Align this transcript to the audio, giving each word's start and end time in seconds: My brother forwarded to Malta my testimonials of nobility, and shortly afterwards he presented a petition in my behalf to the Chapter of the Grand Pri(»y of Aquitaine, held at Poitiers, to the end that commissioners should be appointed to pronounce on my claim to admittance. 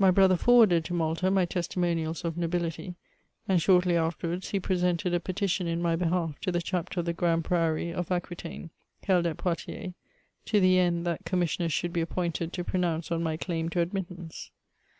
My 0.00 0.10
brother 0.10 0.36
forwarded 0.36 0.84
to 0.86 0.94
Malta 0.94 1.30
my 1.30 1.44
testimonials 1.44 2.24
of 2.24 2.36
nobility, 2.36 2.96
and 3.46 3.62
shortly 3.62 3.94
afterwards 3.96 4.50
he 4.50 4.58
presented 4.58 5.14
a 5.14 5.20
petition 5.20 5.68
in 5.68 5.80
my 5.80 5.94
behalf 5.94 6.40
to 6.40 6.50
the 6.50 6.60
Chapter 6.60 6.98
of 6.98 7.06
the 7.06 7.12
Grand 7.12 7.44
Pri(»y 7.44 7.92
of 7.92 8.10
Aquitaine, 8.10 8.70
held 9.04 9.26
at 9.28 9.36
Poitiers, 9.36 9.92
to 10.46 10.58
the 10.58 10.80
end 10.80 11.06
that 11.06 11.24
commissioners 11.24 11.72
should 11.72 11.92
be 11.92 12.00
appointed 12.00 12.52
to 12.52 12.64
pronounce 12.64 13.12
on 13.12 13.22
my 13.22 13.36
claim 13.36 13.68
to 13.68 13.80
admittance. 13.80 14.50